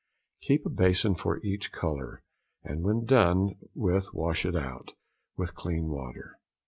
[0.41, 2.23] Keep a bason for each colour,
[2.63, 4.93] and when done with wash it out
[5.37, 6.39] with clean water.